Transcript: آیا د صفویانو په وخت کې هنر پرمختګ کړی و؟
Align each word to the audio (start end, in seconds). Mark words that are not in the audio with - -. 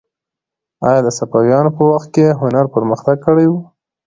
آیا 0.87 0.99
د 1.05 1.09
صفویانو 1.17 1.71
په 1.77 1.83
وخت 1.91 2.09
کې 2.15 2.37
هنر 2.41 2.65
پرمختګ 2.75 3.17
کړی 3.25 3.45
و؟ 3.49 3.53